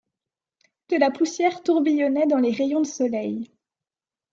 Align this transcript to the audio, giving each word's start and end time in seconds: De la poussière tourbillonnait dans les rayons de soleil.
De 0.89 0.97
la 0.97 1.11
poussière 1.11 1.61
tourbillonnait 1.61 2.25
dans 2.25 2.39
les 2.39 2.49
rayons 2.51 2.81
de 2.81 2.87
soleil. 2.87 3.51